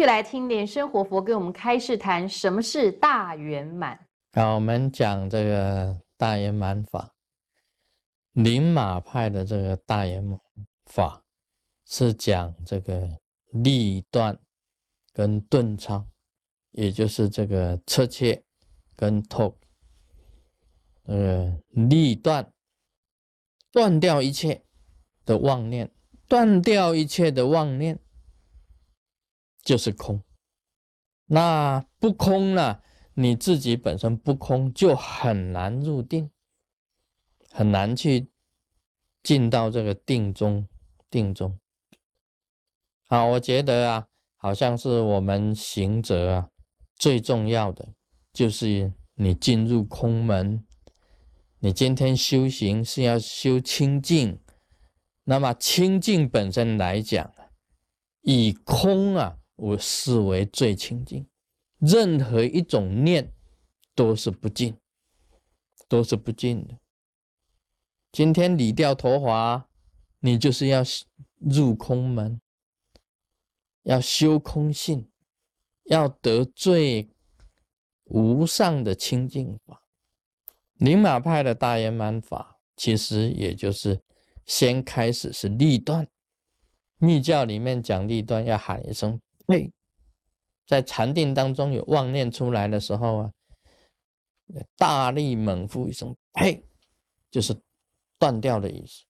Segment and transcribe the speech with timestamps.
[0.00, 4.00] 续来听莲生活佛给我们开示，谈什么是大圆满。
[4.32, 7.12] 好，我们讲这个大圆满法，
[8.32, 10.40] 灵马派的这个大圆满
[10.86, 11.22] 法
[11.84, 13.06] 是讲这个
[13.52, 14.38] 立断
[15.12, 16.08] 跟顿仓，
[16.70, 18.42] 也就是这个侧切
[18.96, 19.54] 跟透。
[21.02, 22.50] 呃，立断，
[23.70, 24.62] 断掉一切
[25.26, 25.90] 的妄念，
[26.26, 27.98] 断掉一切的妄念，
[29.70, 30.20] 就是空。
[31.26, 32.82] 那不空了，
[33.14, 36.28] 你自己本身不空，就很难入定，
[37.52, 38.28] 很难去
[39.22, 40.66] 进到这个定中。
[41.08, 41.56] 定中。
[43.06, 46.48] 好，我觉得啊，好像是我们行者啊，
[46.96, 47.88] 最重要的
[48.32, 50.66] 就是你进入空门。
[51.60, 54.40] 你今天修行是要修清净，
[55.22, 57.32] 那么清净本身来讲
[58.22, 61.26] 以空啊，我视为最清净。
[61.78, 63.32] 任何一种念
[63.94, 64.76] 都是不净，
[65.88, 66.78] 都是不净的。
[68.10, 69.68] 今天理掉头华，
[70.20, 70.82] 你就是要
[71.38, 72.40] 入空门，
[73.82, 75.08] 要修空性，
[75.84, 77.10] 要得最
[78.04, 79.82] 无上的清净法。
[80.74, 84.02] 灵马派的大圆满法，其实也就是
[84.44, 86.08] 先开始是立断。
[86.96, 89.72] 密教里面讲立断，要喊一声“呸”。
[90.66, 93.32] 在禅定当中有妄念出来的时候啊，
[94.76, 96.64] 大力猛呼一声“呸”，
[97.28, 97.60] 就是
[98.18, 99.04] 断掉的意思。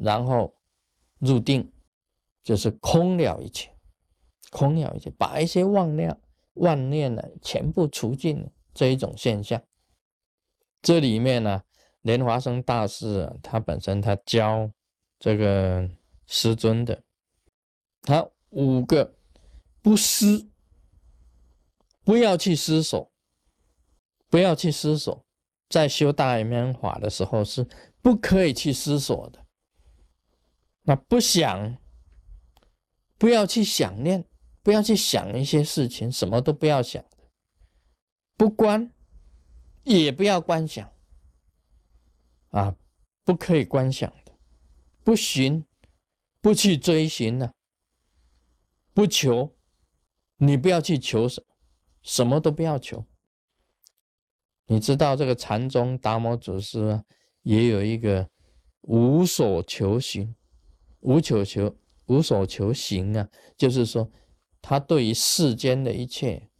[0.00, 0.54] 然后
[1.18, 1.70] 入定，
[2.42, 3.70] 就是空了一切，
[4.50, 6.18] 空了一切，把一些妄念、
[6.54, 9.62] 妄念呢全部除尽这一种现象。
[10.80, 11.62] 这里面呢，
[12.00, 14.70] 莲华生大师啊，他本身他教
[15.18, 15.86] 这个
[16.26, 17.02] 师尊的，
[18.00, 19.17] 他五个
[19.88, 20.50] 不思，
[22.04, 23.10] 不要去思索，
[24.28, 25.24] 不要去思索，
[25.70, 27.66] 在修大圆满法的时候是
[28.02, 29.46] 不可以去思索的。
[30.82, 31.78] 那不想，
[33.16, 34.28] 不要去想念，
[34.62, 37.16] 不要去想一些事情，什么都不要想的，
[38.36, 38.92] 不观。
[39.84, 40.92] 也不要观想
[42.50, 42.76] 啊，
[43.24, 44.36] 不可以观想的，
[45.02, 45.64] 不寻，
[46.42, 47.50] 不去追寻呢，
[48.92, 49.56] 不求，
[50.38, 51.44] 你不要去求什，
[52.02, 53.04] 什么都不要求。
[54.66, 57.02] 你知道这个禅宗达摩祖师，
[57.42, 58.28] 也有一个
[58.82, 60.34] 无所求行，
[61.00, 61.76] 无求求，
[62.06, 64.10] 无所求行啊，就是说
[64.60, 66.50] 他对于世间的一切，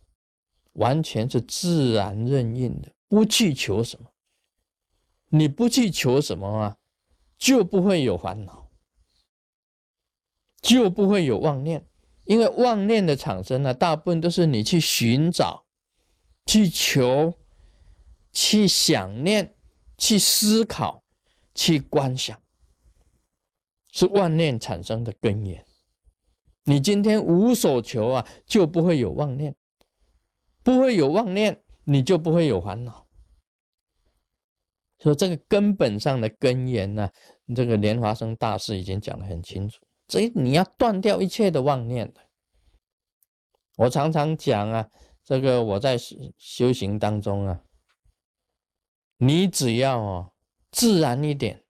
[0.73, 2.93] 完全是自然任运的。
[3.09, 4.13] 不去求什么，
[5.29, 6.77] 你不去求什么啊，
[7.39, 8.71] 就不会有烦恼，
[10.61, 11.87] 就不会有妄念。
[12.29, 15.65] 因为妄念的产生呢，大部分都是你去寻找、
[16.45, 17.33] 去求、
[18.33, 19.57] 去想念、
[19.97, 21.03] 去思考、
[21.55, 22.39] 去观想，
[23.91, 25.65] 是妄念产生的根源。
[26.65, 29.57] 你今天无所求啊，就不会有妄念，
[30.63, 31.65] 不会有妄念。
[31.85, 33.07] 你就不会有烦恼。
[34.99, 37.11] 说这个根本上的根源呢，
[37.57, 39.81] 这个莲华生大师已经讲得很清楚。
[40.09, 42.13] 所以你要断掉一切的妄念。
[43.77, 44.89] 我常常讲啊，
[45.23, 45.97] 这个我在
[46.37, 47.63] 修行当中啊，
[49.19, 50.33] 你只要哦
[50.73, 51.65] 自然一点，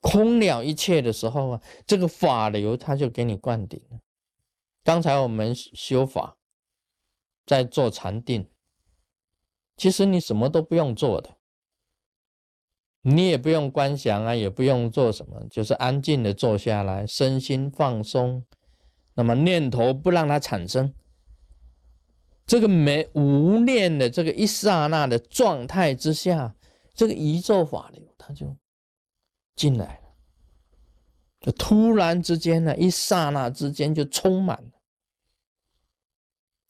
[0.00, 3.98] 空了一切的时候啊，这个法流它就给你灌顶了。
[4.82, 6.36] 刚才我们修法
[7.44, 8.50] 在做禅定。
[9.76, 11.36] 其实你什么都不用做的，
[13.06, 18.44] 你也不用观想啊，也不用做什么，就是安静的坐下来，身心放松，
[19.14, 20.94] 那么念头不让它产生，
[22.46, 26.56] 这个没无念的这个一刹那的状态之下，
[26.94, 28.56] 这个宇宙法流它就
[29.54, 30.14] 进来了，
[31.40, 34.70] 就突然之间呢，一刹那之间就充满了。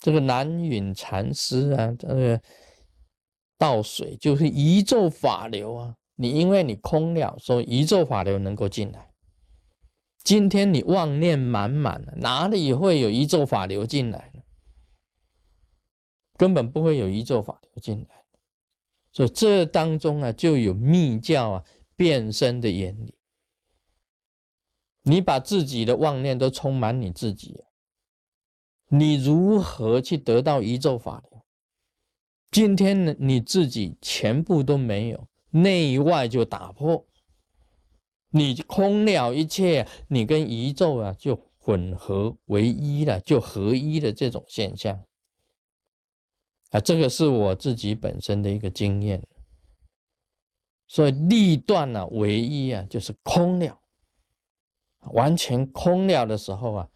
[0.01, 2.43] 这个南允禅师啊，这个。
[3.57, 5.95] 倒水就是宇宙法流啊！
[6.17, 9.11] 你因为你空了，所以宇宙法流能够进来。
[10.23, 14.41] 今天你妄念满满了，哪里会有宇宙法流进来呢？
[16.37, 18.25] 根本不会有宇宙法流进来。
[19.13, 21.65] 所以这当中啊，就有密教啊
[21.95, 23.15] 变身的原理。
[25.03, 27.63] 你把自己的妄念都充满你自己，
[28.89, 31.45] 你如何去得到宇宙法流？
[32.51, 37.07] 今天呢，你自己全部都没有，内外就打破，
[38.31, 45.05] 你空了一切，你跟宇宙啊就混合为一了，就合一的这种现象
[46.71, 49.25] 啊，这个是我自己本身的一个经验。
[50.89, 53.81] 所以立断呢唯一啊，就是空了，
[55.13, 56.89] 完全空了的时候啊，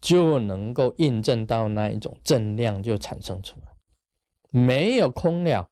[0.00, 3.66] 就能够印证到那一种正量就产生出来。
[4.50, 5.68] 没有空了，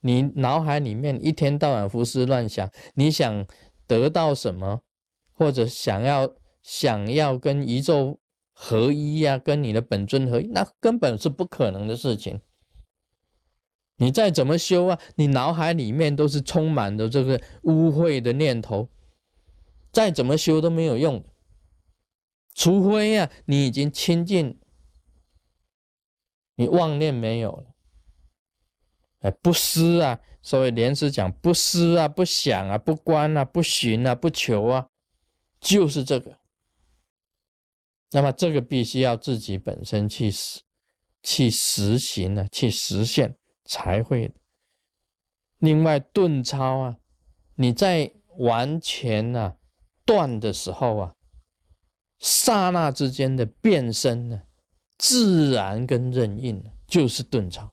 [0.00, 3.46] 你脑海里面一天到晚胡思乱想，你想
[3.86, 4.82] 得到什么，
[5.32, 8.18] 或者想要想要跟宇宙
[8.52, 12.40] 合一呀，跟你的本尊合一，那根本是不可能的事情。
[13.96, 18.88] 你再怎么修啊，你脑海里面都是充满的这个污秽的念头，
[19.92, 21.22] 再怎么修都没有用。
[22.54, 24.58] 除非啊，你已经清净，
[26.56, 27.69] 你妄念没有了，
[29.20, 34.88] 哎，不思啊，所以莲师讲不思啊，不想啊，不观啊，不寻啊，不求啊，
[35.60, 36.38] 就是这个。
[38.12, 40.60] 那么这个必须要自己本身去实
[41.22, 43.36] 去实行啊，去实现。
[43.64, 44.34] 才会。
[45.58, 46.96] 另外，顿超啊，
[47.54, 49.54] 你在完全啊
[50.04, 51.14] 断的时候啊，
[52.18, 54.42] 刹那之间的变身呢，
[54.98, 57.72] 自然跟任运就是顿超。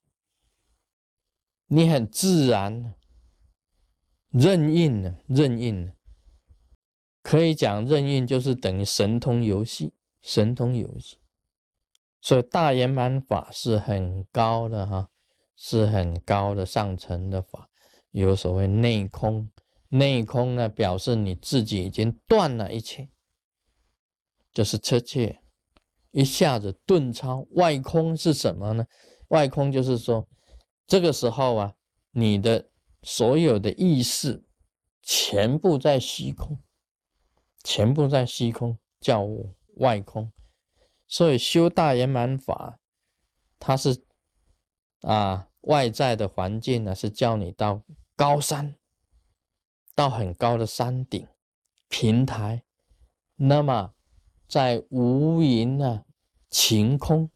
[1.68, 2.96] 你很自然，
[4.30, 5.94] 任运呢，任运，
[7.22, 11.18] 可以讲任运就是等于神通游戏，神通游戏。
[12.20, 15.10] 所以大圆满法是很高的哈。
[15.60, 17.68] 是很高的上层的法，
[18.12, 19.50] 有所谓内空。
[19.90, 23.10] 内空呢，表示你自己已经断了一切，
[24.54, 25.42] 就是车切，
[26.12, 27.48] 一下子顿超。
[27.54, 28.86] 外空是什么呢？
[29.30, 30.28] 外空就是说，
[30.88, 31.76] 这个时候啊，
[32.12, 32.70] 你的
[33.04, 34.44] 所有的意识
[35.04, 36.58] 全部在虚空，
[37.64, 39.28] 全部在虚空，叫
[39.76, 40.32] 外空。
[41.08, 42.80] 所以修大圆满法，
[43.60, 44.04] 它是。
[45.02, 47.84] 啊，外在的环境呢，是叫你到
[48.16, 48.76] 高山，
[49.94, 51.28] 到很高的山顶
[51.88, 52.64] 平台，
[53.36, 53.94] 那么
[54.48, 56.04] 在无垠啊
[56.50, 57.30] 晴空、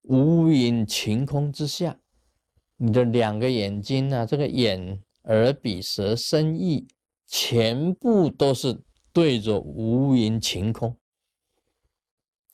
[0.00, 2.00] 无垠晴空之下，
[2.76, 6.86] 你的两个眼睛呢，这个眼、耳、鼻、舌、身、意，
[7.26, 8.82] 全部都是
[9.12, 10.96] 对着无垠晴空，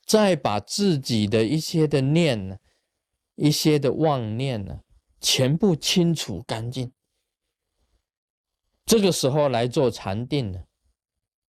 [0.04, 2.56] 再把自己的一些的念呢。
[3.36, 4.80] 一些的妄念呢，
[5.18, 6.92] 全部清除干净。
[8.84, 10.64] 这个时候来做禅定呢，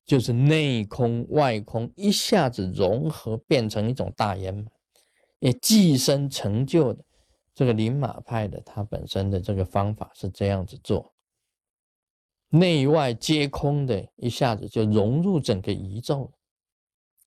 [0.06, 4.68] 就是内空外空一下子融合，变成一种大圆满，
[5.40, 7.04] 也寄生成就的。
[7.62, 11.14] 这个灵马派的，它本身的这个方法是这样子做，
[12.50, 16.32] 内外皆空的，一下子就融入整个宇宙。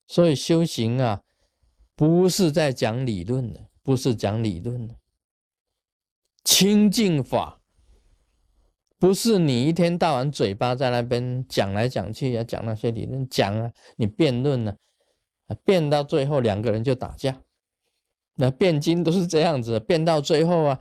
[0.07, 1.23] 所以修行啊，
[1.95, 3.61] 不是在讲理论的。
[3.81, 4.95] 不是讲理论的
[6.43, 7.61] 清净法，
[8.97, 14.75] 不是你一天到晚嘴巴在那边讲来讲去啊，讲那些理论讲啊，你辩论呢，
[15.63, 17.41] 辩到最后两个人就打架。
[18.35, 20.79] 那辩经都是这样子，辩到最后啊，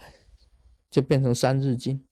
[0.91, 2.05] 就变成三日经，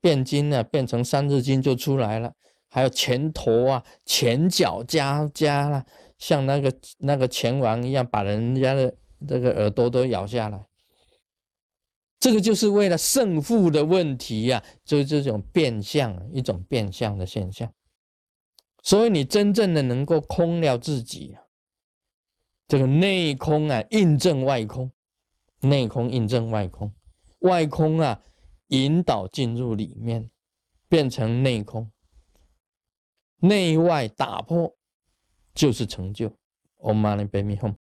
[0.00, 2.34] 辩经呢变成三日经就出来了，
[2.68, 5.84] 还有前头啊、前脚加加了，
[6.18, 8.94] 像那个那个拳王一样，把人家的。
[9.24, 10.66] 这个耳朵都咬下来，
[12.18, 17.72] 这个就是为了胜负的问题呀，就是这种变相，一种变相的现象。
[18.82, 21.36] 所以你真正的能够空了自己，
[22.68, 24.90] 这个内空啊，印证外空，
[25.60, 26.92] 内空印证外空，
[27.40, 28.22] 外空啊，
[28.68, 30.30] 引导进入里面，
[30.88, 31.90] 变成内空，
[33.38, 34.74] 内外打破，
[35.54, 36.34] 就是成就。
[36.78, 37.81] Om Mani Padme Hum。